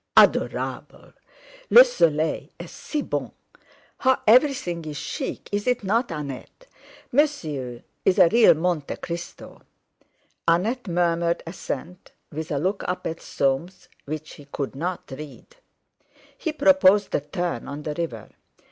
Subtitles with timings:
[0.17, 1.13] "Adorable!
[1.69, 3.31] Le soleil est si bon!
[3.99, 6.65] How everything is chic, is it not, Annette?
[7.11, 9.61] Monsieur is a real Monte Cristo."
[10.47, 15.45] Annette murmured assent, with a look up at Soames which he could not read.
[16.35, 18.31] He proposed a turn on the river.